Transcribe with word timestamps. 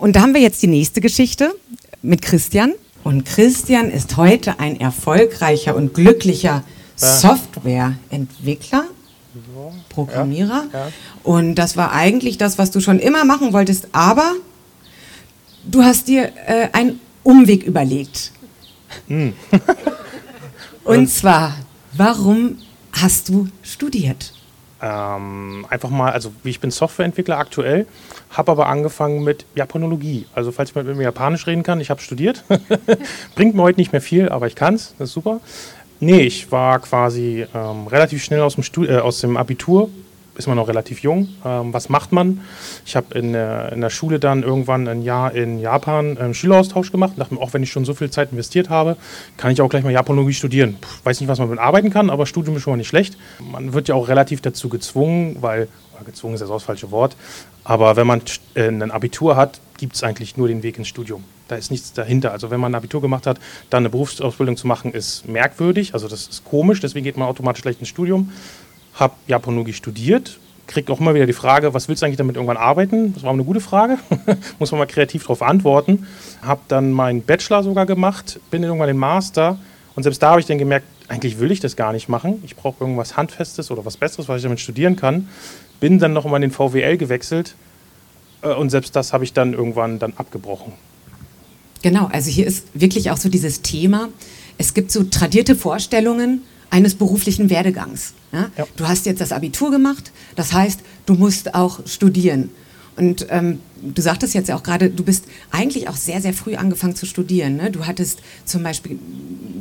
Und 0.00 0.16
da 0.16 0.22
haben 0.22 0.32
wir 0.32 0.40
jetzt 0.40 0.62
die 0.62 0.66
nächste 0.66 1.02
Geschichte 1.02 1.54
mit 2.00 2.22
Christian. 2.22 2.72
Und 3.04 3.26
Christian 3.26 3.90
ist 3.90 4.16
heute 4.16 4.58
ein 4.58 4.80
erfolgreicher 4.80 5.76
und 5.76 5.92
glücklicher 5.92 6.64
Softwareentwickler, 6.96 8.84
Programmierer. 9.90 10.64
Ja, 10.72 10.78
ja. 10.78 10.88
Und 11.22 11.54
das 11.56 11.76
war 11.76 11.92
eigentlich 11.92 12.38
das, 12.38 12.56
was 12.56 12.70
du 12.70 12.80
schon 12.80 12.98
immer 12.98 13.26
machen 13.26 13.52
wolltest, 13.52 13.88
aber 13.92 14.32
du 15.70 15.82
hast 15.82 16.08
dir 16.08 16.32
äh, 16.46 16.68
einen 16.72 16.98
Umweg 17.22 17.62
überlegt. 17.62 18.32
Hm. 19.06 19.34
und 20.84 21.08
zwar, 21.10 21.56
warum 21.92 22.56
hast 22.92 23.28
du 23.28 23.48
studiert? 23.62 24.32
Ähm, 24.82 25.66
einfach 25.68 25.90
mal, 25.90 26.12
also 26.12 26.32
wie 26.42 26.50
ich 26.50 26.60
bin 26.60 26.70
Softwareentwickler 26.70 27.38
aktuell, 27.38 27.86
habe 28.30 28.52
aber 28.52 28.66
angefangen 28.68 29.22
mit 29.22 29.44
Japanologie. 29.54 30.26
Also 30.34 30.52
falls 30.52 30.74
man 30.74 30.86
mit 30.86 30.96
mir 30.96 31.02
Japanisch 31.02 31.46
reden 31.46 31.62
kann, 31.62 31.80
ich 31.80 31.90
habe 31.90 32.00
studiert. 32.00 32.44
Bringt 33.34 33.54
mir 33.54 33.62
heute 33.62 33.78
nicht 33.78 33.92
mehr 33.92 34.00
viel, 34.00 34.28
aber 34.30 34.46
ich 34.46 34.54
kann 34.54 34.74
es, 34.74 34.94
das 34.98 35.08
ist 35.08 35.14
super. 35.14 35.40
Nee, 36.00 36.20
ich 36.22 36.50
war 36.50 36.78
quasi 36.78 37.46
ähm, 37.54 37.86
relativ 37.88 38.24
schnell 38.24 38.40
aus 38.40 38.54
dem, 38.54 38.64
Stud 38.64 38.88
äh, 38.88 38.98
aus 38.98 39.20
dem 39.20 39.36
Abitur 39.36 39.90
ist 40.40 40.46
man 40.46 40.56
noch 40.56 40.68
relativ 40.68 41.00
jung. 41.00 41.28
Ähm, 41.44 41.72
was 41.72 41.88
macht 41.88 42.10
man? 42.10 42.40
Ich 42.84 42.96
habe 42.96 43.16
in, 43.16 43.34
in 43.34 43.80
der 43.80 43.90
Schule 43.90 44.18
dann 44.18 44.42
irgendwann 44.42 44.88
ein 44.88 45.02
Jahr 45.02 45.32
in 45.32 45.60
Japan 45.60 46.18
einen 46.18 46.34
Schüleraustausch 46.34 46.90
gemacht 46.90 47.12
und 47.12 47.20
dachte 47.20 47.34
mir, 47.34 47.40
auch 47.40 47.52
wenn 47.52 47.62
ich 47.62 47.70
schon 47.70 47.84
so 47.84 47.94
viel 47.94 48.10
Zeit 48.10 48.32
investiert 48.32 48.70
habe, 48.70 48.96
kann 49.36 49.52
ich 49.52 49.60
auch 49.60 49.68
gleich 49.68 49.84
mal 49.84 49.92
Japanologie 49.92 50.32
studieren. 50.32 50.78
Puh, 50.80 50.88
weiß 51.04 51.20
nicht, 51.20 51.28
was 51.28 51.38
man 51.38 51.48
mit 51.48 51.58
arbeiten 51.58 51.90
kann, 51.90 52.10
aber 52.10 52.26
Studium 52.26 52.56
ist 52.56 52.62
schon 52.62 52.72
mal 52.72 52.78
nicht 52.78 52.88
schlecht. 52.88 53.16
Man 53.38 53.72
wird 53.72 53.88
ja 53.88 53.94
auch 53.94 54.08
relativ 54.08 54.40
dazu 54.40 54.68
gezwungen, 54.68 55.36
weil, 55.40 55.68
gezwungen 56.04 56.34
ist 56.34 56.40
das 56.40 56.62
falsche 56.62 56.90
Wort, 56.90 57.14
aber 57.62 57.96
wenn 57.96 58.06
man 58.06 58.22
äh, 58.54 58.68
ein 58.68 58.90
Abitur 58.90 59.36
hat, 59.36 59.60
gibt 59.76 59.94
es 59.94 60.02
eigentlich 60.02 60.36
nur 60.36 60.48
den 60.48 60.62
Weg 60.62 60.78
ins 60.78 60.88
Studium. 60.88 61.24
Da 61.48 61.56
ist 61.56 61.70
nichts 61.70 61.92
dahinter. 61.92 62.32
Also 62.32 62.50
wenn 62.50 62.60
man 62.60 62.72
ein 62.72 62.76
Abitur 62.76 63.00
gemacht 63.00 63.26
hat, 63.26 63.38
dann 63.70 63.82
eine 63.82 63.90
Berufsausbildung 63.90 64.56
zu 64.56 64.66
machen, 64.66 64.92
ist 64.92 65.26
merkwürdig. 65.28 65.94
Also 65.94 66.06
das 66.06 66.28
ist 66.28 66.44
komisch, 66.44 66.80
deswegen 66.80 67.04
geht 67.04 67.16
man 67.16 67.28
automatisch 67.28 67.62
gleich 67.62 67.78
ins 67.80 67.88
Studium 67.88 68.30
habe 68.94 69.14
Japanologie 69.26 69.72
studiert, 69.72 70.38
kriege 70.66 70.92
auch 70.92 71.00
immer 71.00 71.14
wieder 71.14 71.26
die 71.26 71.32
Frage, 71.32 71.74
was 71.74 71.88
willst 71.88 72.02
du 72.02 72.06
eigentlich 72.06 72.18
damit 72.18 72.36
irgendwann 72.36 72.56
arbeiten? 72.56 73.12
Das 73.14 73.22
war 73.22 73.32
eine 73.32 73.44
gute 73.44 73.60
Frage, 73.60 73.98
muss 74.58 74.70
man 74.70 74.78
mal 74.78 74.86
kreativ 74.86 75.22
darauf 75.22 75.42
antworten. 75.42 76.06
Habe 76.42 76.60
dann 76.68 76.92
meinen 76.92 77.22
Bachelor 77.22 77.62
sogar 77.62 77.86
gemacht, 77.86 78.40
bin 78.50 78.62
irgendwann 78.62 78.88
den 78.88 78.96
Master 78.96 79.58
und 79.96 80.04
selbst 80.04 80.22
da 80.22 80.30
habe 80.30 80.40
ich 80.40 80.46
dann 80.46 80.58
gemerkt, 80.58 80.86
eigentlich 81.08 81.40
will 81.40 81.50
ich 81.50 81.60
das 81.60 81.74
gar 81.74 81.92
nicht 81.92 82.08
machen. 82.08 82.40
Ich 82.44 82.54
brauche 82.54 82.84
irgendwas 82.84 83.16
Handfestes 83.16 83.70
oder 83.70 83.84
was 83.84 83.96
Besseres, 83.96 84.28
was 84.28 84.36
ich 84.36 84.42
damit 84.44 84.60
studieren 84.60 84.94
kann. 84.94 85.28
Bin 85.80 85.98
dann 85.98 86.12
noch 86.12 86.24
mal 86.24 86.36
in 86.36 86.42
den 86.42 86.50
VWL 86.52 86.96
gewechselt 86.96 87.56
äh, 88.42 88.54
und 88.54 88.70
selbst 88.70 88.94
das 88.94 89.12
habe 89.12 89.24
ich 89.24 89.32
dann 89.32 89.52
irgendwann 89.52 89.98
dann 89.98 90.12
abgebrochen. 90.16 90.72
Genau, 91.82 92.08
also 92.12 92.30
hier 92.30 92.46
ist 92.46 92.66
wirklich 92.74 93.10
auch 93.10 93.16
so 93.16 93.28
dieses 93.28 93.62
Thema. 93.62 94.08
Es 94.58 94.74
gibt 94.74 94.92
so 94.92 95.04
tradierte 95.04 95.56
Vorstellungen, 95.56 96.42
eines 96.70 96.94
beruflichen 96.94 97.50
Werdegangs. 97.50 98.14
Ja? 98.32 98.50
Ja. 98.56 98.66
Du 98.76 98.88
hast 98.88 99.06
jetzt 99.06 99.20
das 99.20 99.32
Abitur 99.32 99.70
gemacht, 99.70 100.12
das 100.36 100.52
heißt, 100.52 100.80
du 101.06 101.14
musst 101.14 101.54
auch 101.54 101.86
studieren. 101.86 102.50
Und 102.96 103.26
ähm, 103.30 103.60
du 103.82 104.02
sagtest 104.02 104.34
jetzt 104.34 104.48
ja 104.48 104.56
auch 104.56 104.62
gerade, 104.62 104.90
du 104.90 105.04
bist 105.04 105.24
eigentlich 105.50 105.88
auch 105.88 105.96
sehr, 105.96 106.20
sehr 106.20 106.34
früh 106.34 106.54
angefangen 106.56 106.96
zu 106.96 107.06
studieren. 107.06 107.56
Ne? 107.56 107.70
Du 107.70 107.86
hattest 107.86 108.20
zum 108.44 108.62
Beispiel 108.62 108.98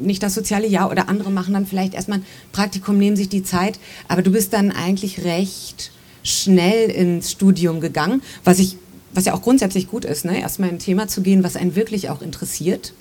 nicht 0.02 0.24
das 0.24 0.34
soziale 0.34 0.68
Jahr 0.68 0.92
oder 0.92 1.10
andere 1.10 1.32
machen 1.32 1.54
dann 1.54 1.66
vielleicht 1.66 1.94
erstmal 1.94 2.20
ein 2.20 2.26
Praktikum, 2.52 2.98
nehmen 2.98 3.16
sich 3.16 3.30
die 3.30 3.44
Zeit, 3.44 3.80
aber 4.08 4.22
du 4.22 4.32
bist 4.32 4.54
dann 4.54 4.72
eigentlich 4.72 5.24
recht 5.24 5.92
schnell 6.24 6.90
ins 6.90 7.32
Studium 7.32 7.80
gegangen, 7.80 8.22
was 8.44 8.60
ich 8.60 8.78
was 9.12 9.26
ja 9.26 9.34
auch 9.34 9.42
grundsätzlich 9.42 9.88
gut 9.88 10.06
ist, 10.06 10.24
ne? 10.24 10.40
erstmal 10.40 10.70
ein 10.70 10.78
Thema 10.78 11.08
zu 11.08 11.22
gehen, 11.22 11.44
was 11.44 11.56
einen 11.56 11.76
wirklich 11.76 12.10
auch 12.10 12.22
interessiert 12.22 12.94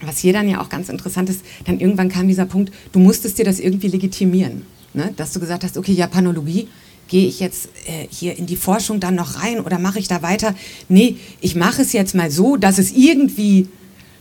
was 0.00 0.18
hier 0.18 0.32
dann 0.32 0.48
ja 0.48 0.60
auch 0.60 0.68
ganz 0.68 0.88
interessant 0.88 1.30
ist, 1.30 1.40
dann 1.64 1.80
irgendwann 1.80 2.08
kam 2.08 2.28
dieser 2.28 2.46
Punkt, 2.46 2.72
du 2.92 2.98
musstest 2.98 3.38
dir 3.38 3.44
das 3.44 3.58
irgendwie 3.58 3.88
legitimieren. 3.88 4.62
Ne? 4.94 5.12
Dass 5.16 5.32
du 5.32 5.40
gesagt 5.40 5.64
hast, 5.64 5.76
okay, 5.76 5.92
Japanologie, 5.92 6.68
gehe 7.08 7.28
ich 7.28 7.40
jetzt 7.40 7.68
äh, 7.86 8.06
hier 8.10 8.36
in 8.36 8.46
die 8.46 8.56
Forschung 8.56 9.00
dann 9.00 9.14
noch 9.14 9.42
rein 9.42 9.60
oder 9.60 9.78
mache 9.78 9.98
ich 9.98 10.08
da 10.08 10.22
weiter? 10.22 10.54
Nee, 10.88 11.16
ich 11.40 11.54
mache 11.54 11.82
es 11.82 11.92
jetzt 11.92 12.14
mal 12.14 12.30
so, 12.30 12.56
dass 12.56 12.78
es 12.78 12.92
irgendwie 12.92 13.68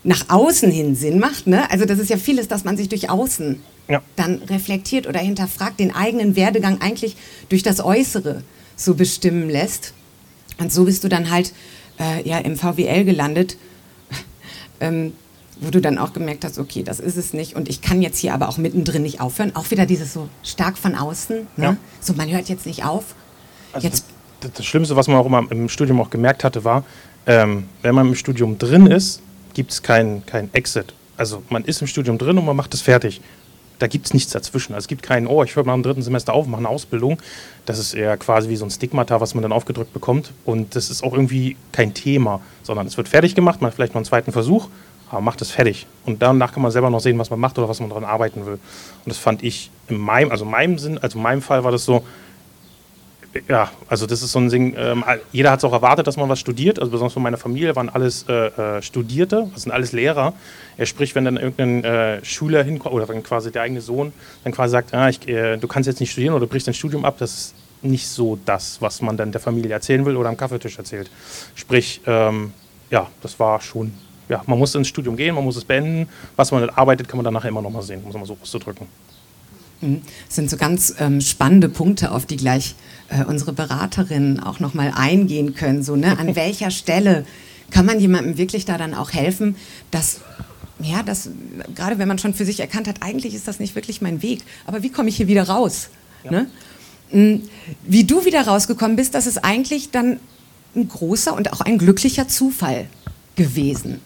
nach 0.03 0.29
außen 0.29 0.71
hin 0.71 0.95
Sinn 0.95 1.19
macht. 1.19 1.47
Ne? 1.47 1.69
Also 1.71 1.85
das 1.85 1.99
ist 1.99 2.09
ja 2.09 2.17
vieles, 2.17 2.47
dass 2.47 2.63
man 2.63 2.77
sich 2.77 2.89
durch 2.89 3.09
Außen 3.09 3.59
ja. 3.87 4.01
dann 4.15 4.35
reflektiert 4.43 5.07
oder 5.07 5.19
hinterfragt, 5.19 5.79
den 5.79 5.93
eigenen 5.93 6.35
Werdegang 6.35 6.79
eigentlich 6.81 7.15
durch 7.49 7.63
das 7.63 7.79
Äußere 7.79 8.43
so 8.75 8.93
bestimmen 8.93 9.49
lässt. 9.49 9.93
Und 10.57 10.71
so 10.71 10.85
bist 10.85 11.03
du 11.03 11.09
dann 11.09 11.31
halt 11.31 11.53
äh, 11.99 12.27
ja, 12.27 12.37
im 12.37 12.55
VWL 12.55 13.03
gelandet. 13.03 13.57
ähm, 14.79 15.13
wo 15.59 15.69
du 15.69 15.81
dann 15.81 15.97
auch 15.97 16.13
gemerkt 16.13 16.43
hast, 16.43 16.59
okay, 16.59 16.83
das 16.83 16.99
ist 16.99 17.17
es 17.17 17.33
nicht 17.33 17.55
und 17.55 17.69
ich 17.69 17.81
kann 17.81 18.01
jetzt 18.01 18.19
hier 18.19 18.33
aber 18.33 18.49
auch 18.49 18.57
mittendrin 18.57 19.03
nicht 19.03 19.21
aufhören. 19.21 19.55
Auch 19.55 19.71
wieder 19.71 19.85
dieses 19.85 20.13
so 20.13 20.29
stark 20.43 20.77
von 20.77 20.95
außen, 20.95 21.47
ne? 21.57 21.63
ja. 21.63 21.77
so 21.99 22.13
man 22.13 22.29
hört 22.29 22.49
jetzt 22.49 22.65
nicht 22.65 22.83
auf. 22.83 23.15
Also 23.73 23.87
jetzt 23.87 24.05
das, 24.41 24.51
das, 24.53 24.65
Schlimmste, 24.65 24.95
was 24.95 25.07
man 25.07 25.17
auch 25.17 25.25
immer 25.25 25.49
im 25.49 25.69
Studium 25.69 26.01
auch 26.01 26.09
gemerkt 26.09 26.43
hatte, 26.43 26.63
war, 26.63 26.83
ähm, 27.25 27.65
wenn 27.81 27.95
man 27.95 28.07
im 28.07 28.15
Studium 28.15 28.57
drin 28.57 28.87
ist, 28.87 29.21
gibt 29.53 29.71
es 29.71 29.81
keinen 29.81 30.25
kein 30.25 30.53
Exit. 30.53 30.93
Also 31.17 31.43
man 31.49 31.63
ist 31.63 31.81
im 31.81 31.87
Studium 31.87 32.17
drin 32.17 32.37
und 32.37 32.45
man 32.45 32.55
macht 32.55 32.73
es 32.73 32.81
fertig. 32.81 33.21
Da 33.79 33.87
gibt 33.87 34.05
es 34.05 34.13
nichts 34.13 34.31
dazwischen. 34.31 34.73
Also 34.73 34.85
es 34.85 34.87
gibt 34.87 35.03
keinen, 35.03 35.27
oh, 35.27 35.43
ich 35.43 35.55
höre 35.55 35.65
mal 35.65 35.73
im 35.73 35.83
dritten 35.83 36.01
Semester 36.01 36.33
auf, 36.33 36.47
mache 36.47 36.59
eine 36.59 36.69
Ausbildung. 36.69 37.17
Das 37.65 37.77
ist 37.77 37.93
eher 37.93 38.15
quasi 38.17 38.47
wie 38.47 38.55
so 38.55 38.65
ein 38.65 38.71
Stigmata, 38.71 39.19
was 39.19 39.35
man 39.35 39.41
dann 39.41 39.51
aufgedrückt 39.51 39.93
bekommt. 39.93 40.31
Und 40.45 40.75
das 40.75 40.89
ist 40.89 41.03
auch 41.03 41.13
irgendwie 41.13 41.57
kein 41.71 41.93
Thema, 41.93 42.41
sondern 42.63 42.87
es 42.87 42.95
wird 42.95 43.09
fertig 43.09 43.35
gemacht, 43.35 43.61
man 43.61 43.69
hat 43.69 43.75
vielleicht 43.75 43.93
noch 43.93 43.99
einen 43.99 44.05
zweiten 44.05 44.31
Versuch 44.31 44.69
aber 45.09 45.21
macht 45.21 45.41
es 45.41 45.51
fertig. 45.51 45.87
Und 46.05 46.21
danach 46.21 46.53
kann 46.53 46.63
man 46.63 46.71
selber 46.71 46.89
noch 46.89 46.99
sehen, 46.99 47.17
was 47.19 47.29
man 47.29 47.39
macht 47.39 47.57
oder 47.57 47.69
was 47.69 47.79
man 47.79 47.89
daran 47.89 48.05
arbeiten 48.05 48.45
will. 48.45 48.53
Und 48.53 48.59
das 49.05 49.17
fand 49.17 49.43
ich 49.43 49.71
in 49.87 49.97
meinem, 49.97 50.31
also 50.31 50.45
in 50.45 50.51
meinem 50.51 50.77
Sinn, 50.77 50.97
also 50.97 51.17
in 51.17 51.23
meinem 51.23 51.41
Fall 51.41 51.63
war 51.63 51.71
das 51.71 51.85
so, 51.85 52.03
ja, 53.47 53.69
also 53.87 54.05
das 54.05 54.21
ist 54.21 54.31
so 54.31 54.39
ein 54.39 54.49
Ding, 54.49 54.75
ähm, 54.77 55.03
jeder 55.31 55.51
hat 55.51 55.59
es 55.59 55.65
auch 55.65 55.73
erwartet, 55.73 56.07
dass 56.07 56.17
man 56.17 56.29
was 56.29 56.39
studiert, 56.39 56.79
also 56.79 56.91
besonders 56.91 57.13
von 57.13 57.23
meiner 57.23 57.37
Familie 57.37 57.75
waren 57.75 57.89
alles 57.89 58.25
äh, 58.29 58.77
äh, 58.77 58.81
Studierte, 58.81 59.49
das 59.53 59.63
sind 59.63 59.71
alles 59.71 59.91
Lehrer. 59.91 60.33
Er 60.77 60.85
spricht, 60.85 61.15
wenn 61.15 61.25
dann 61.25 61.37
irgendein 61.37 61.83
äh, 61.83 62.23
Schüler 62.23 62.63
hinkommt, 62.63 62.95
oder 62.95 63.07
wenn 63.09 63.23
quasi 63.23 63.51
der 63.51 63.63
eigene 63.63 63.81
Sohn 63.81 64.13
dann 64.43 64.53
quasi 64.53 64.71
sagt, 64.71 64.93
ah, 64.93 65.09
ich, 65.09 65.27
äh, 65.27 65.57
du 65.57 65.67
kannst 65.67 65.87
jetzt 65.87 65.99
nicht 65.99 66.11
studieren 66.11 66.33
oder 66.33 66.47
brichst 66.47 66.67
dein 66.67 66.73
Studium 66.73 67.03
ab, 67.03 67.17
das 67.19 67.33
ist 67.33 67.55
nicht 67.81 68.07
so 68.07 68.39
das, 68.45 68.81
was 68.81 69.01
man 69.01 69.17
dann 69.17 69.31
der 69.31 69.41
Familie 69.41 69.71
erzählen 69.71 70.05
will 70.05 70.15
oder 70.15 70.29
am 70.29 70.37
Kaffeetisch 70.37 70.77
erzählt. 70.77 71.09
Sprich, 71.55 72.01
ähm, 72.05 72.53
ja, 72.89 73.07
das 73.21 73.39
war 73.39 73.61
schon 73.61 73.93
ja, 74.29 74.43
man 74.47 74.57
muss 74.57 74.73
ins 74.75 74.87
Studium 74.87 75.15
gehen, 75.15 75.35
man 75.35 75.43
muss 75.43 75.55
es 75.55 75.65
beenden. 75.65 76.09
Was 76.35 76.51
man 76.51 76.69
arbeitet, 76.69 77.07
kann 77.07 77.17
man 77.17 77.23
dann 77.23 77.33
nachher 77.33 77.49
immer 77.49 77.61
noch 77.61 77.71
mal 77.71 77.81
sehen, 77.81 78.03
muss 78.03 78.13
man 78.13 78.25
so 78.25 78.37
auszudrücken. 78.41 78.87
Mhm. 79.81 80.01
Das 80.27 80.35
sind 80.35 80.49
so 80.49 80.57
ganz 80.57 80.95
ähm, 80.99 81.21
spannende 81.21 81.69
Punkte, 81.69 82.11
auf 82.11 82.25
die 82.25 82.37
gleich 82.37 82.75
äh, 83.09 83.23
unsere 83.23 83.53
Beraterinnen 83.53 84.39
auch 84.39 84.59
noch 84.59 84.73
mal 84.73 84.91
eingehen 84.95 85.53
können. 85.55 85.83
So, 85.83 85.95
ne? 85.95 86.17
An 86.17 86.35
welcher 86.35 86.71
Stelle 86.71 87.25
kann 87.71 87.85
man 87.85 87.99
jemandem 87.99 88.37
wirklich 88.37 88.65
da 88.65 88.77
dann 88.77 88.93
auch 88.93 89.11
helfen, 89.11 89.55
dass 89.91 90.21
ja, 90.79 91.03
das, 91.03 91.29
gerade 91.73 91.99
wenn 91.99 92.07
man 92.07 92.19
schon 92.19 92.33
für 92.33 92.45
sich 92.45 92.59
erkannt 92.59 92.87
hat, 92.87 93.01
eigentlich 93.01 93.33
ist 93.33 93.47
das 93.47 93.59
nicht 93.59 93.75
wirklich 93.75 94.01
mein 94.01 94.21
Weg, 94.21 94.41
aber 94.65 94.83
wie 94.83 94.89
komme 94.89 95.07
ich 95.07 95.15
hier 95.15 95.27
wieder 95.27 95.47
raus? 95.47 95.89
Ja. 96.23 96.31
Ne? 96.31 96.47
Mhm. 97.11 97.43
Wie 97.83 98.03
du 98.03 98.25
wieder 98.25 98.45
rausgekommen 98.45 98.97
bist, 98.97 99.15
das 99.15 99.25
ist 99.25 99.43
eigentlich 99.43 99.91
dann 99.91 100.19
ein 100.75 100.87
großer 100.89 101.33
und 101.33 101.53
auch 101.53 101.61
ein 101.61 101.77
glücklicher 101.77 102.27
Zufall 102.27 102.87
gewesen. 103.35 104.01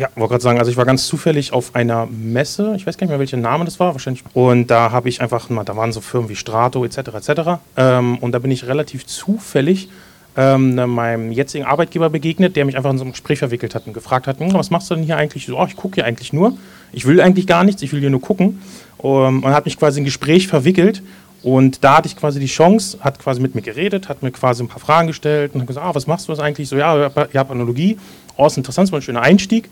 Ja, 0.00 0.08
wollte 0.14 0.30
gerade 0.30 0.42
sagen, 0.42 0.58
also 0.58 0.70
ich 0.70 0.78
war 0.78 0.86
ganz 0.86 1.06
zufällig 1.06 1.52
auf 1.52 1.74
einer 1.74 2.06
Messe, 2.06 2.72
ich 2.74 2.86
weiß 2.86 2.96
gar 2.96 3.04
nicht 3.04 3.10
mehr, 3.10 3.18
welcher 3.18 3.36
Name 3.36 3.66
das 3.66 3.78
war, 3.80 3.92
wahrscheinlich. 3.92 4.24
Und 4.32 4.68
da 4.68 4.92
habe 4.92 5.10
ich 5.10 5.20
einfach, 5.20 5.48
da 5.50 5.76
waren 5.76 5.92
so 5.92 6.00
Firmen 6.00 6.30
wie 6.30 6.36
Strato 6.36 6.86
etc. 6.86 6.96
etc. 6.96 7.40
Ähm, 7.76 8.16
und 8.16 8.32
da 8.32 8.38
bin 8.38 8.50
ich 8.50 8.66
relativ 8.66 9.04
zufällig 9.04 9.90
ähm, 10.38 10.74
ne, 10.74 10.86
meinem 10.86 11.32
jetzigen 11.32 11.66
Arbeitgeber 11.66 12.08
begegnet, 12.08 12.56
der 12.56 12.64
mich 12.64 12.78
einfach 12.78 12.90
in 12.90 12.96
so 12.96 13.04
ein 13.04 13.10
Gespräch 13.10 13.40
verwickelt 13.40 13.74
hat 13.74 13.86
und 13.86 13.92
gefragt 13.92 14.26
hat, 14.26 14.40
hm, 14.40 14.54
was 14.54 14.70
machst 14.70 14.90
du 14.90 14.94
denn 14.94 15.04
hier 15.04 15.18
eigentlich? 15.18 15.44
So, 15.44 15.58
oh, 15.58 15.66
ich 15.68 15.76
gucke 15.76 15.96
hier 15.96 16.06
eigentlich 16.06 16.32
nur. 16.32 16.56
Ich 16.92 17.04
will 17.04 17.20
eigentlich 17.20 17.46
gar 17.46 17.62
nichts, 17.62 17.82
ich 17.82 17.92
will 17.92 18.00
hier 18.00 18.08
nur 18.08 18.22
gucken. 18.22 18.62
Um, 18.96 19.44
und 19.44 19.52
hat 19.52 19.66
mich 19.66 19.78
quasi 19.78 19.98
in 19.98 20.04
ein 20.04 20.06
Gespräch 20.06 20.48
verwickelt 20.48 21.02
und 21.42 21.82
da 21.82 21.98
hatte 21.98 22.08
ich 22.08 22.16
quasi 22.16 22.38
die 22.38 22.46
Chance, 22.46 22.98
hat 23.00 23.18
quasi 23.18 23.40
mit 23.40 23.54
mir 23.54 23.62
geredet, 23.62 24.08
hat 24.08 24.22
mir 24.22 24.30
quasi 24.30 24.62
ein 24.62 24.68
paar 24.68 24.80
Fragen 24.80 25.06
gestellt 25.06 25.54
und 25.54 25.60
hat 25.60 25.66
gesagt, 25.66 25.86
ah, 25.86 25.94
was 25.94 26.06
machst 26.06 26.28
du 26.28 26.32
das 26.32 26.40
eigentlich? 26.40 26.68
So, 26.68 26.76
ja, 26.76 27.10
Japanologie, 27.32 27.98
oh, 28.36 28.46
ist 28.46 28.56
interessant, 28.56 28.88
das 28.88 28.92
war 28.92 28.98
ein 28.98 29.02
schöner 29.02 29.22
Einstieg. 29.22 29.70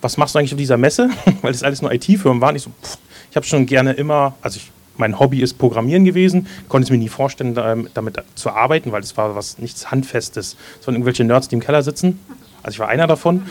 Was 0.00 0.16
machst 0.16 0.34
du 0.34 0.38
eigentlich 0.38 0.52
auf 0.52 0.58
dieser 0.58 0.78
Messe? 0.78 1.10
Weil 1.42 1.52
das 1.52 1.62
alles 1.62 1.82
nur 1.82 1.92
IT-Firmen 1.92 2.40
waren. 2.40 2.56
Ich 2.56 2.62
so, 2.62 2.70
pff, 2.82 2.96
ich 3.30 3.36
habe 3.36 3.44
schon 3.44 3.66
gerne 3.66 3.92
immer, 3.92 4.34
also 4.40 4.56
ich, 4.56 4.70
mein 4.96 5.18
Hobby 5.18 5.40
ist 5.40 5.58
Programmieren 5.58 6.04
gewesen, 6.04 6.46
konnte 6.68 6.84
es 6.84 6.90
mir 6.90 6.98
nie 6.98 7.08
vorstellen, 7.08 7.54
damit 7.54 8.18
zu 8.34 8.50
arbeiten, 8.50 8.92
weil 8.92 9.02
es 9.02 9.16
war 9.16 9.34
was 9.34 9.58
nichts 9.58 9.90
Handfestes. 9.90 10.56
Es 10.78 10.86
waren 10.86 10.94
irgendwelche 10.94 11.24
Nerds, 11.24 11.48
die 11.48 11.54
im 11.54 11.60
Keller 11.60 11.82
sitzen. 11.82 12.18
Also 12.62 12.76
ich 12.76 12.78
war 12.80 12.88
einer 12.88 13.06
davon, 13.06 13.44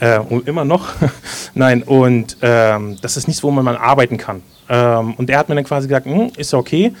äh, 0.00 0.18
und 0.18 0.48
immer 0.48 0.64
noch. 0.64 0.88
Nein, 1.54 1.82
und 1.82 2.38
ähm, 2.42 2.98
das 3.00 3.16
ist 3.16 3.28
nichts, 3.28 3.42
wo 3.42 3.50
man 3.50 3.64
mal 3.64 3.76
arbeiten 3.76 4.16
kann. 4.16 4.42
Ähm, 4.68 5.14
und 5.14 5.30
er 5.30 5.38
hat 5.38 5.48
mir 5.48 5.54
dann 5.54 5.64
quasi 5.64 5.86
gesagt, 5.86 6.06
hm, 6.06 6.32
ist 6.36 6.52
ja 6.52 6.58
okay, 6.58 6.92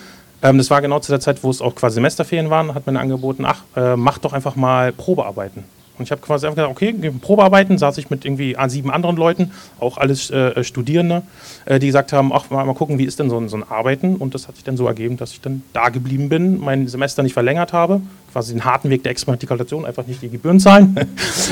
ähm, 0.42 0.58
das 0.58 0.70
war 0.70 0.82
genau 0.82 1.00
zu 1.00 1.12
der 1.12 1.20
Zeit, 1.20 1.42
wo 1.42 1.50
es 1.50 1.60
auch 1.60 1.74
quasi 1.74 1.94
Semesterferien 1.94 2.50
waren, 2.50 2.74
hat 2.74 2.86
dann 2.86 2.96
angeboten, 2.96 3.44
ach, 3.44 3.62
äh, 3.76 3.96
mach 3.96 4.18
doch 4.18 4.32
einfach 4.32 4.56
mal 4.56 4.92
Probearbeiten. 4.92 5.64
Und 5.98 6.04
ich 6.04 6.10
habe 6.10 6.20
quasi 6.20 6.46
einfach 6.46 6.56
gesagt, 6.56 6.70
okay, 6.70 7.10
Probearbeiten, 7.20 7.78
saß 7.78 7.96
ich 7.98 8.10
mit 8.10 8.24
irgendwie 8.24 8.56
sieben 8.68 8.90
anderen 8.90 9.16
Leuten, 9.16 9.52
auch 9.80 9.96
alles 9.96 10.30
äh, 10.30 10.62
Studierende, 10.62 11.22
äh, 11.64 11.78
die 11.78 11.86
gesagt 11.86 12.12
haben, 12.12 12.32
ach, 12.32 12.50
mal, 12.50 12.64
mal 12.64 12.74
gucken, 12.74 12.98
wie 12.98 13.04
ist 13.04 13.18
denn 13.18 13.30
so 13.30 13.38
ein, 13.38 13.48
so 13.48 13.56
ein 13.56 13.62
Arbeiten? 13.62 14.16
Und 14.16 14.34
das 14.34 14.46
hat 14.46 14.56
sich 14.56 14.64
dann 14.64 14.76
so 14.76 14.86
ergeben, 14.86 15.16
dass 15.16 15.32
ich 15.32 15.40
dann 15.40 15.62
da 15.72 15.88
geblieben 15.88 16.28
bin, 16.28 16.60
mein 16.60 16.86
Semester 16.86 17.22
nicht 17.22 17.32
verlängert 17.32 17.72
habe, 17.72 18.02
quasi 18.32 18.52
den 18.52 18.64
harten 18.64 18.90
Weg 18.90 19.04
der 19.04 19.12
Exmatrikulation, 19.12 19.86
einfach 19.86 20.06
nicht 20.06 20.20
die 20.20 20.28
Gebühren 20.28 20.60
zahlen. 20.60 20.96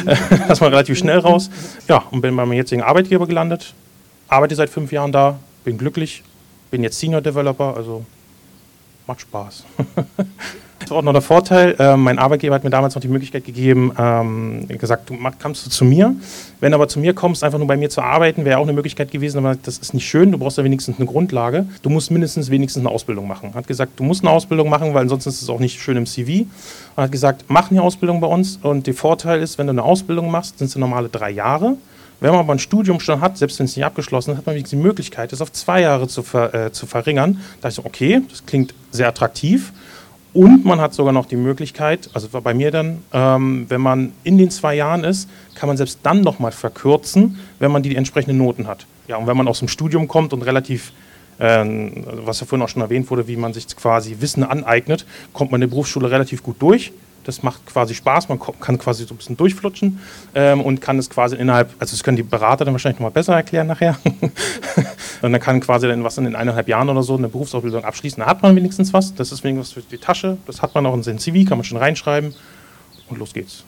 das 0.49 0.61
war 0.61 0.71
relativ 0.71 0.99
schnell 0.99 1.19
raus. 1.19 1.49
Ja, 1.89 2.03
und 2.11 2.21
bin 2.21 2.37
bei 2.37 2.45
meinem 2.45 2.59
jetzigen 2.59 2.83
Arbeitgeber 2.83 3.27
gelandet, 3.27 3.73
arbeite 4.29 4.55
seit 4.55 4.69
fünf 4.69 4.93
Jahren 4.93 5.13
da, 5.13 5.39
bin 5.65 5.79
glücklich, 5.79 6.23
bin 6.71 6.83
jetzt 6.83 6.99
Senior 6.99 7.23
Developer, 7.23 7.75
also 7.77 8.05
macht 9.07 9.21
Spaß. 9.21 9.65
Das 10.85 10.91
war 10.91 10.99
auch 10.99 11.03
noch 11.03 11.13
der 11.13 11.23
Vorteil. 11.23 11.75
Äh, 11.79 11.97
mein 11.97 12.19
Arbeitgeber 12.19 12.55
hat 12.55 12.63
mir 12.63 12.69
damals 12.69 12.95
noch 12.95 13.01
die 13.01 13.09
Möglichkeit 13.09 13.45
gegeben, 13.45 13.93
ähm, 13.99 14.69
gesagt, 14.69 15.09
du 15.09 15.17
kommst 15.43 15.65
du 15.65 15.71
zu 15.71 15.85
mir. 15.85 16.15
Wenn 16.61 16.73
du 16.73 16.75
aber 16.77 16.89
zu 16.89 16.99
mir 16.99 17.15
kommst, 17.15 17.43
einfach 17.43 17.59
nur 17.59 17.67
bei 17.67 17.79
mir 17.79 17.89
zu 17.89 18.03
arbeiten, 18.03 18.45
wäre 18.45 18.59
auch 18.59 18.65
eine 18.65 18.75
Möglichkeit 18.75 19.11
gewesen, 19.11 19.39
aber 19.39 19.57
das 19.63 19.79
ist 19.79 19.95
nicht 19.95 20.07
schön, 20.07 20.31
du 20.31 20.37
brauchst 20.37 20.59
ja 20.59 20.65
wenigstens 20.65 20.99
eine 20.99 21.07
Grundlage. 21.07 21.67
Du 21.81 21.89
musst 21.89 22.11
mindestens 22.11 22.51
wenigstens 22.51 22.83
eine 22.83 22.91
Ausbildung 22.91 23.27
machen. 23.27 23.51
Er 23.53 23.55
hat 23.55 23.67
gesagt, 23.67 23.99
du 23.99 24.05
musst 24.05 24.23
eine 24.23 24.31
Ausbildung 24.31 24.69
machen, 24.69 24.93
weil 24.93 25.03
ansonsten 25.03 25.31
ist 25.31 25.41
es 25.41 25.49
auch 25.49 25.59
nicht 25.61 25.81
schön 25.81 25.97
im 25.97 26.05
CV. 26.05 26.47
Er 26.97 27.05
hat 27.05 27.13
gesagt, 27.13 27.47
mach 27.49 27.71
eine 27.71 27.81
Ausbildung 27.81 28.21
bei 28.21 28.27
uns 28.27 28.59
und 28.63 28.87
der 28.87 28.95
Vorteil 28.95 29.41
ist, 29.41 29.57
wenn 29.57 29.69
du 29.69 29.71
eine 29.71 29.83
Ausbildung 29.83 30.31
machst, 30.31 30.59
sind 30.59 30.67
es 30.67 30.77
normale 30.77 31.09
drei 31.09 31.31
Jahre. 31.31 31.79
Wenn 32.25 32.31
man 32.31 32.41
aber 32.41 32.55
ein 32.55 32.59
Studium 32.59 33.01
schon 33.01 33.21
hat, 33.21 33.37
selbst 33.37 33.59
wenn 33.59 33.67
es 33.67 33.77
nicht 33.77 33.85
abgeschlossen 33.85 34.31
ist, 34.31 34.39
hat 34.39 34.47
man 34.47 34.57
die 34.57 34.77
Möglichkeit, 34.77 35.33
das 35.33 35.43
auf 35.43 35.53
zwei 35.53 35.83
Jahre 35.83 36.09
zu, 36.09 36.23
ver, 36.23 36.55
äh, 36.55 36.73
zu 36.73 36.87
verringern. 36.87 37.43
Da 37.61 37.69
ich 37.69 37.75
so, 37.75 37.85
okay, 37.85 38.23
das 38.31 38.47
klingt 38.47 38.73
sehr 38.91 39.09
attraktiv. 39.09 39.75
Und 40.33 40.65
man 40.65 40.81
hat 40.81 40.95
sogar 40.95 41.13
noch 41.13 41.27
die 41.27 41.37
Möglichkeit, 41.37 42.09
also 42.15 42.29
bei 42.41 42.55
mir 42.55 42.71
dann, 42.71 43.03
ähm, 43.13 43.67
wenn 43.69 43.83
man 43.83 44.13
in 44.23 44.39
den 44.39 44.51
zwei 44.51 44.75
Jahren 44.75 45.05
ist, 45.05 45.29
kann 45.55 45.67
man 45.67 45.77
selbst 45.77 45.99
dann 46.03 46.23
nochmal 46.23 46.53
verkürzen, 46.53 47.39
wenn 47.59 47.71
man 47.71 47.83
die 47.83 47.95
entsprechenden 47.95 48.39
Noten 48.39 48.69
hat. 48.69 48.87
Ja, 49.07 49.19
und 49.19 49.27
wenn 49.27 49.37
man 49.37 49.47
aus 49.47 49.59
dem 49.59 49.69
Studium 49.69 50.09
kommt 50.09 50.33
und 50.33 50.41
relativ, 50.47 50.93
äh, 51.37 51.63
was 52.25 52.41
ja 52.41 52.47
vorhin 52.47 52.65
auch 52.65 52.71
schon 52.71 52.81
erwähnt 52.81 53.11
wurde, 53.11 53.29
wie 53.29 53.37
man 53.37 53.53
sich 53.53 53.67
quasi 53.77 54.17
Wissen 54.21 54.45
aneignet, 54.45 55.05
kommt 55.35 55.51
man 55.51 55.61
in 55.61 55.69
der 55.69 55.75
Berufsschule 55.75 56.11
relativ 56.11 56.43
gut 56.43 56.57
durch. 56.59 56.91
Das 57.25 57.43
macht 57.43 57.67
quasi 57.67 57.95
Spaß, 57.95 58.29
man 58.29 58.39
kann 58.39 58.79
quasi 58.79 59.05
so 59.05 59.15
ein 59.15 59.17
bisschen 59.17 59.37
durchflutschen 59.37 59.99
ähm, 60.35 60.61
und 60.61 60.81
kann 60.81 60.99
es 60.99 61.11
quasi 61.11 61.37
innerhalb, 61.37 61.71
also 61.79 61.93
das 61.93 62.05
können 62.05 62.17
die 62.17 62.23
Berater 62.23 62.65
dann 62.65 62.75
wahrscheinlich 62.75 62.99
nochmal 62.99 63.13
besser 63.13 63.35
erklären 63.35 63.67
nachher. 63.67 63.99
und 65.23 65.33
dann 65.33 65.41
kann 65.41 65.61
quasi 65.61 65.89
dann 65.89 66.05
was 66.05 66.19
in 66.19 66.35
eineinhalb 66.35 66.69
Jahren 66.69 66.89
oder 66.89 67.03
so 67.03 67.17
eine 67.17 67.29
Berufsausbildung 67.29 67.85
abschließen. 67.85 68.21
Da 68.21 68.27
hat 68.27 68.43
man 68.43 68.55
wenigstens 68.57 68.93
was, 68.93 69.15
das 69.15 69.33
ist 69.33 69.43
wenigstens 69.45 69.73
für 69.73 69.83
die 69.83 69.99
Tasche, 69.99 70.37
das 70.47 70.63
hat 70.63 70.75
man 70.75 70.87
auch 70.87 70.95
in 70.95 71.03
sein 71.03 71.19
CV, 71.19 71.49
kann 71.49 71.59
man 71.59 71.65
schon 71.65 71.79
reinschreiben 71.79 72.35
und 73.09 73.19
los 73.19 73.33
geht's. 73.33 73.65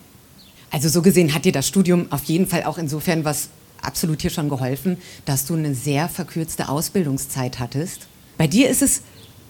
Also 0.70 0.88
so 0.88 1.02
gesehen 1.02 1.34
hat 1.34 1.44
dir 1.44 1.52
das 1.52 1.66
Studium 1.66 2.06
auf 2.10 2.24
jeden 2.24 2.46
Fall 2.46 2.64
auch 2.64 2.78
insofern 2.78 3.24
was 3.24 3.48
absolut 3.82 4.20
hier 4.20 4.30
schon 4.30 4.48
geholfen, 4.48 4.98
dass 5.24 5.46
du 5.46 5.54
eine 5.54 5.74
sehr 5.74 6.08
verkürzte 6.08 6.68
Ausbildungszeit 6.68 7.58
hattest. 7.58 8.08
Bei 8.36 8.46
dir 8.46 8.68
ist 8.68 8.82
es 8.82 9.02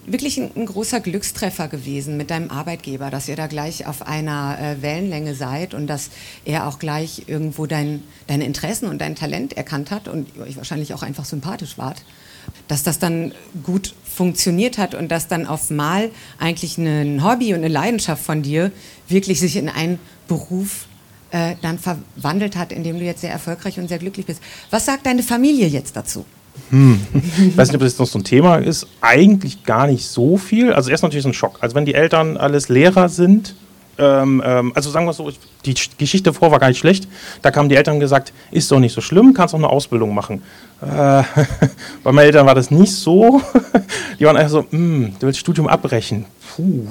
wirklich 0.07 0.37
ein, 0.37 0.49
ein, 0.55 0.65
großer 0.65 0.99
Glückstreffer 0.99 1.67
gewesen 1.67 2.17
mit 2.17 2.31
deinem 2.31 2.49
Arbeitgeber, 2.49 3.11
dass 3.11 3.27
ihr 3.27 3.35
da 3.35 3.47
gleich 3.47 3.85
auf 3.85 4.07
einer 4.07 4.57
äh, 4.59 4.81
Wellenlänge 4.81 5.35
seid 5.35 5.73
und 5.73 5.87
dass 5.87 6.09
er 6.45 6.67
auch 6.67 6.79
gleich 6.79 7.23
irgendwo 7.27 7.65
dein, 7.65 8.01
deine 8.25 8.45
Interessen 8.45 8.87
und 8.87 8.99
dein 8.99 9.15
Talent 9.15 9.55
erkannt 9.55 9.91
hat 9.91 10.07
und 10.07 10.39
euch 10.39 10.57
wahrscheinlich 10.57 10.93
auch 10.93 11.03
einfach 11.03 11.25
sympathisch 11.25 11.77
wart. 11.77 12.03
Dass 12.69 12.83
das 12.83 12.97
dann 12.97 13.33
gut 13.61 13.93
funktioniert 14.05 14.77
hat 14.77 14.95
und 14.95 15.09
dass 15.09 15.27
dann 15.27 15.45
auf 15.45 15.69
Mal 15.69 16.09
eigentlich 16.39 16.77
ein 16.77 17.23
Hobby 17.23 17.53
und 17.53 17.59
eine 17.59 17.67
Leidenschaft 17.67 18.23
von 18.23 18.41
dir 18.41 18.71
wirklich 19.09 19.39
sich 19.39 19.57
in 19.57 19.67
einen 19.67 19.99
Beruf 20.29 20.87
äh, 21.31 21.55
dann 21.61 21.77
verwandelt 21.77 22.55
hat, 22.55 22.71
in 22.71 22.83
dem 22.83 22.97
du 22.97 23.03
jetzt 23.03 23.21
sehr 23.21 23.31
erfolgreich 23.31 23.79
und 23.79 23.89
sehr 23.89 23.99
glücklich 23.99 24.25
bist. 24.25 24.41
Was 24.69 24.85
sagt 24.85 25.05
deine 25.05 25.23
Familie 25.23 25.67
jetzt 25.67 25.95
dazu? 25.95 26.25
Hm. 26.69 26.99
Ich 27.13 27.57
weiß 27.57 27.69
nicht, 27.69 27.75
ob 27.75 27.81
das 27.81 27.93
jetzt 27.93 27.99
noch 27.99 28.07
so 28.07 28.19
ein 28.19 28.23
Thema 28.23 28.57
ist. 28.57 28.87
Eigentlich 29.01 29.63
gar 29.63 29.87
nicht 29.87 30.05
so 30.05 30.37
viel. 30.37 30.73
Also 30.73 30.89
erst 30.89 31.03
natürlich 31.03 31.23
so 31.23 31.29
ein 31.29 31.33
Schock. 31.33 31.57
Also 31.61 31.75
wenn 31.75 31.85
die 31.85 31.93
Eltern 31.93 32.37
alles 32.37 32.69
Lehrer 32.69 33.09
sind, 33.09 33.55
ähm, 33.99 34.43
ähm, 34.45 34.71
also 34.75 34.89
sagen 34.89 35.05
wir 35.05 35.13
so, 35.13 35.31
die 35.65 35.75
Geschichte 35.97 36.33
vor 36.33 36.51
war 36.51 36.59
gar 36.59 36.67
nicht 36.67 36.77
schlecht. 36.77 37.07
Da 37.41 37.51
kamen 37.51 37.69
die 37.69 37.75
Eltern 37.75 37.99
gesagt, 37.99 38.31
ist 38.51 38.71
doch 38.71 38.79
nicht 38.79 38.93
so 38.93 39.01
schlimm, 39.01 39.33
kannst 39.33 39.53
auch 39.55 39.59
eine 39.59 39.69
Ausbildung 39.69 40.13
machen. 40.13 40.43
Äh, 40.81 41.23
bei 42.03 42.11
meinen 42.11 42.25
Eltern 42.25 42.45
war 42.45 42.55
das 42.55 42.69
nicht 42.69 42.93
so. 42.93 43.41
Die 44.19 44.25
waren 44.25 44.37
einfach 44.37 44.51
so, 44.51 44.65
hm, 44.69 45.15
du 45.19 45.25
willst 45.25 45.39
Studium 45.39 45.67
abbrechen. 45.67 46.25
Puh. 46.55 46.87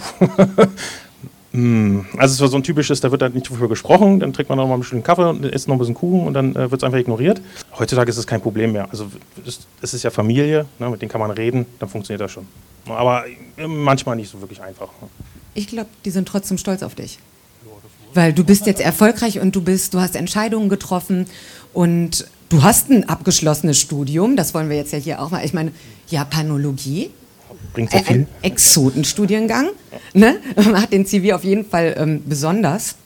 Hm. 1.56 2.04
Also 2.18 2.34
es 2.34 2.40
war 2.42 2.48
so 2.48 2.58
ein 2.58 2.62
typisches, 2.62 3.00
da 3.00 3.10
wird 3.10 3.22
halt 3.22 3.34
nicht 3.34 3.48
drüber 3.48 3.66
gesprochen, 3.66 4.20
dann 4.20 4.34
trinkt 4.34 4.50
man 4.50 4.58
noch 4.58 4.68
mal 4.68 4.74
ein 4.74 4.80
bisschen 4.80 5.02
Kaffee 5.02 5.26
und 5.26 5.42
isst 5.46 5.68
noch 5.68 5.76
ein 5.76 5.78
bisschen 5.78 5.94
Kuchen 5.94 6.26
und 6.26 6.34
dann 6.34 6.54
äh, 6.54 6.70
wird 6.70 6.82
es 6.82 6.84
einfach 6.84 6.98
ignoriert. 6.98 7.40
Heutzutage 7.78 8.10
ist 8.10 8.18
es 8.18 8.26
kein 8.26 8.42
Problem 8.42 8.72
mehr. 8.72 8.90
Also 8.90 9.06
es, 9.46 9.94
ist 9.94 10.02
ja 10.02 10.10
Familie, 10.10 10.66
ne, 10.78 10.90
mit 10.90 11.00
denen 11.00 11.10
kann 11.10 11.20
man 11.20 11.30
reden, 11.30 11.64
dann 11.78 11.88
funktioniert 11.88 12.20
das 12.20 12.30
schon. 12.30 12.46
Aber 12.86 13.24
äh, 13.56 13.66
manchmal 13.66 14.16
nicht 14.16 14.30
so 14.30 14.38
wirklich 14.42 14.60
einfach. 14.60 14.90
Ich 15.54 15.66
glaube, 15.66 15.88
die 16.04 16.10
sind 16.10 16.28
trotzdem 16.28 16.58
stolz 16.58 16.82
auf 16.82 16.94
dich. 16.94 17.18
Weil 18.12 18.34
du 18.34 18.44
bist 18.44 18.66
jetzt 18.66 18.82
erfolgreich 18.82 19.40
und 19.40 19.56
du 19.56 19.62
bist, 19.62 19.94
du 19.94 20.00
hast 20.00 20.14
Entscheidungen 20.14 20.68
getroffen 20.68 21.26
und 21.72 22.26
du 22.50 22.62
hast 22.62 22.90
ein 22.90 23.08
abgeschlossenes 23.08 23.78
Studium, 23.78 24.36
das 24.36 24.52
wollen 24.52 24.68
wir 24.68 24.76
jetzt 24.76 24.92
ja 24.92 24.98
hier 24.98 25.22
auch 25.22 25.30
mal. 25.30 25.42
Ich 25.44 25.54
meine, 25.54 25.72
Japanologie, 26.08 27.10
Bringt 27.76 27.90
sehr 27.90 28.02
viel. 28.02 28.16
Ein 28.16 28.28
Exotenstudiengang. 28.40 29.68
Ne? 30.14 30.40
Macht 30.56 30.94
den 30.94 31.04
CV 31.04 31.34
auf 31.34 31.44
jeden 31.44 31.66
Fall 31.66 31.94
ähm, 31.98 32.22
besonders. 32.24 32.96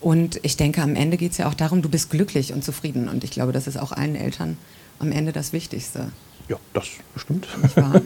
Und 0.00 0.38
ich 0.44 0.56
denke, 0.56 0.82
am 0.82 0.94
Ende 0.94 1.16
geht 1.16 1.32
es 1.32 1.38
ja 1.38 1.48
auch 1.48 1.54
darum, 1.54 1.82
du 1.82 1.88
bist 1.88 2.10
glücklich 2.10 2.52
und 2.52 2.62
zufrieden. 2.62 3.08
Und 3.08 3.24
ich 3.24 3.32
glaube, 3.32 3.50
das 3.50 3.66
ist 3.66 3.76
auch 3.76 3.90
allen 3.90 4.14
Eltern 4.14 4.56
am 5.00 5.10
Ende 5.10 5.32
das 5.32 5.52
Wichtigste. 5.52 6.12
Ja, 6.48 6.58
das 6.74 6.86
stimmt. 7.16 7.48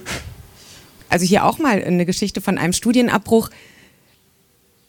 Also 1.13 1.27
hier 1.27 1.45
auch 1.45 1.59
mal 1.59 1.83
eine 1.83 2.07
Geschichte 2.07 2.41
von 2.41 2.57
einem 2.57 2.73
Studienabbruch. 2.73 3.51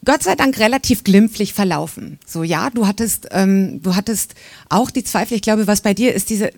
Gott 0.04 0.24
sei 0.24 0.34
Dank 0.34 0.58
relativ 0.58 1.04
glimpflich 1.04 1.52
verlaufen. 1.52 2.18
So 2.26 2.42
ja, 2.42 2.70
du 2.70 2.88
hattest, 2.88 3.28
ähm, 3.30 3.80
du 3.82 3.94
hattest 3.94 4.34
auch 4.68 4.90
die 4.90 5.04
Zweifel. 5.04 5.36
Ich 5.36 5.42
glaube, 5.42 5.68
was 5.68 5.80
bei 5.80 5.94
dir 5.94 6.12
ist 6.12 6.28
diese, 6.28 6.50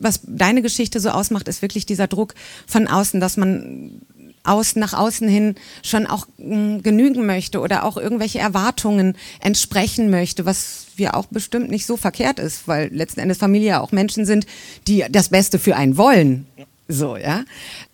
was 0.00 0.20
deine 0.24 0.62
Geschichte 0.62 1.00
so 1.00 1.10
ausmacht, 1.10 1.48
ist 1.48 1.62
wirklich 1.62 1.84
dieser 1.84 2.06
Druck 2.06 2.34
von 2.66 2.86
außen, 2.86 3.20
dass 3.20 3.36
man 3.36 4.02
aus 4.44 4.76
nach 4.76 4.92
außen 4.92 5.28
hin 5.28 5.54
schon 5.82 6.06
auch 6.06 6.26
mh, 6.38 6.56
hm, 6.56 6.82
genügen 6.82 7.26
möchte 7.26 7.60
oder 7.60 7.84
auch 7.84 7.96
irgendwelche 7.96 8.38
Erwartungen 8.38 9.16
entsprechen 9.40 10.10
möchte, 10.10 10.44
was 10.46 10.86
wir 10.96 11.16
auch 11.16 11.26
bestimmt 11.26 11.70
nicht 11.70 11.86
so 11.86 11.96
verkehrt 11.96 12.38
ist, 12.38 12.68
weil 12.68 12.88
letzten 12.92 13.20
Endes 13.20 13.38
Familie 13.38 13.68
ja 13.68 13.80
auch 13.80 13.92
Menschen 13.92 14.26
sind, 14.26 14.46
die 14.86 15.04
das 15.10 15.30
Beste 15.30 15.58
für 15.58 15.76
einen 15.76 15.96
wollen. 15.96 16.46
So, 16.92 17.16
ja. 17.16 17.44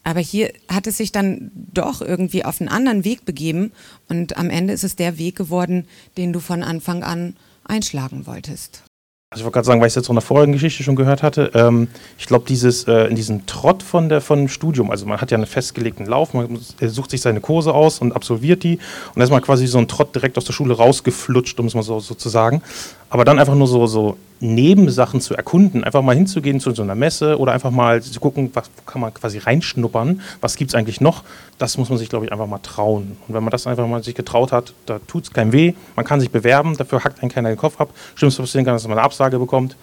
Aber 0.03 0.19
hier 0.19 0.53
hat 0.69 0.89
es 0.89 0.97
sich 0.97 1.13
dann 1.13 1.53
doch 1.55 2.03
irgendwie 2.03 2.45
auf 2.45 2.61
einen 2.61 2.69
anderen 2.69 3.05
Weg 3.05 3.25
begeben 3.25 3.71
und 4.09 4.37
am 4.37 4.51
Ende 4.51 4.73
ist 4.73 4.83
es 4.83 4.97
der 4.97 5.19
Weg 5.19 5.37
geworden, 5.37 5.87
den 6.17 6.33
du 6.33 6.41
von 6.41 6.65
Anfang 6.65 7.05
an 7.05 7.37
einschlagen 7.65 8.27
wolltest. 8.27 8.83
Also 9.31 9.43
ich 9.43 9.45
wollte 9.45 9.57
gerade 9.57 9.67
sagen, 9.67 9.81
weil 9.81 9.87
ich 9.87 9.93
es 9.93 9.97
jetzt 9.97 10.07
von 10.07 10.17
der 10.17 10.23
vorigen 10.23 10.53
Geschichte 10.53 10.83
schon 10.83 10.97
gehört 10.97 11.23
hatte, 11.23 11.51
ähm, 11.55 11.89
ich 12.19 12.27
glaube, 12.27 12.47
dieses 12.49 12.89
äh, 12.89 13.05
in 13.05 13.15
diesem 13.15 13.45
Trott 13.45 13.83
von 13.83 14.09
der 14.09 14.23
von 14.23 14.49
Studium, 14.49 14.91
also 14.91 15.05
man 15.05 15.21
hat 15.21 15.31
ja 15.31 15.37
einen 15.37 15.47
festgelegten 15.47 16.07
Lauf, 16.07 16.33
man 16.33 16.59
sucht 16.81 17.11
sich 17.11 17.21
seine 17.21 17.41
Kurse 17.41 17.75
aus 17.75 17.99
und 17.99 18.17
absolviert 18.17 18.65
die 18.65 18.79
und 18.79 19.17
dann 19.17 19.25
ist 19.25 19.31
man 19.31 19.43
quasi 19.43 19.67
so 19.67 19.77
ein 19.77 19.87
Trott 19.87 20.15
direkt 20.15 20.39
aus 20.39 20.47
der 20.47 20.55
Schule 20.55 20.75
rausgeflutscht, 20.75 21.61
um 21.61 21.67
es 21.67 21.75
mal 21.75 21.83
so, 21.83 22.01
so 22.01 22.15
zu 22.15 22.31
sagen. 22.31 22.63
Aber 23.11 23.25
dann 23.25 23.39
einfach 23.39 23.55
nur 23.55 23.67
so, 23.67 23.87
so 23.87 24.19
Nebensachen 24.41 25.21
zu 25.21 25.35
erkunden, 25.35 25.83
einfach 25.83 26.03
mal 26.03 26.15
hinzugehen 26.15 26.61
zu 26.61 26.73
so 26.73 26.83
einer 26.83 26.95
Messe 26.95 27.39
oder 27.39 27.53
einfach 27.53 27.71
mal 27.71 28.03
zu 28.03 28.21
gucken, 28.21 28.51
was 28.55 28.71
kann 28.87 29.01
man 29.01 29.13
quasi 29.13 29.39
reinschnuppern, 29.39 30.21
was 30.41 30.57
gibt 30.57 30.71
es 30.71 30.75
eigentlich 30.75 31.01
noch, 31.01 31.25
das 31.59 31.77
muss 31.77 31.89
man 31.89 31.99
sich, 31.99 32.09
glaube 32.09 32.27
ich, 32.27 32.33
einfach 32.33 32.47
mal 32.47 32.59
trauen. 32.59 33.17
Und 33.27 33.35
wenn 33.35 33.43
man 33.43 33.51
das 33.51 33.67
einfach 33.67 33.87
mal 33.87 34.03
sich 34.03 34.15
getraut 34.15 34.53
hat, 34.53 34.75
da 34.87 35.01
tut 35.01 35.25
es 35.25 35.33
keinem 35.33 35.53
weh, 35.53 35.75
man 35.97 36.05
kann 36.05 36.21
sich 36.21 36.31
bewerben, 36.31 36.77
dafür 36.77 37.03
hackt 37.03 37.21
einen 37.23 37.31
keiner 37.31 37.49
den 37.49 37.59
Kopf 37.59 37.81
ab. 37.81 37.91
Schlimmste 38.15 38.43
passieren 38.43 38.65
kann, 38.65 38.75
dass 38.75 38.87
man 38.87 38.99
eine 38.99 39.05
Absage 39.05 39.39
bekommt. 39.39 39.77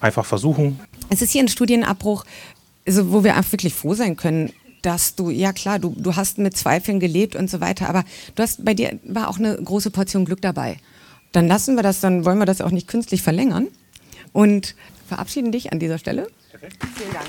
Einfach 0.00 0.24
versuchen. 0.24 0.80
Es 1.10 1.20
ist 1.20 1.32
hier 1.32 1.42
ein 1.42 1.48
Studienabbruch, 1.48 2.24
also 2.86 3.12
wo 3.12 3.22
wir 3.22 3.36
einfach 3.36 3.52
wirklich 3.52 3.74
froh 3.74 3.92
sein 3.92 4.16
können, 4.16 4.50
dass 4.80 5.14
du, 5.14 5.28
ja 5.28 5.52
klar, 5.52 5.78
du, 5.78 5.94
du 5.96 6.16
hast 6.16 6.38
mit 6.38 6.56
Zweifeln 6.56 7.00
gelebt 7.00 7.36
und 7.36 7.50
so 7.50 7.60
weiter, 7.60 7.86
aber 7.86 8.04
du 8.34 8.42
hast, 8.42 8.64
bei 8.64 8.72
dir 8.72 8.98
war 9.04 9.28
auch 9.28 9.38
eine 9.38 9.56
große 9.56 9.90
Portion 9.90 10.24
Glück 10.24 10.40
dabei. 10.40 10.78
Dann 11.32 11.46
lassen 11.46 11.76
wir 11.76 11.82
das, 11.82 12.00
dann 12.00 12.24
wollen 12.24 12.38
wir 12.38 12.46
das 12.46 12.60
auch 12.60 12.70
nicht 12.70 12.88
künstlich 12.88 13.22
verlängern 13.22 13.68
und 14.32 14.74
verabschieden 15.08 15.52
dich 15.52 15.72
an 15.72 15.78
dieser 15.78 15.98
Stelle. 15.98 16.28
Perfekt. 16.50 16.76
Vielen 16.96 17.12
Dank. 17.12 17.26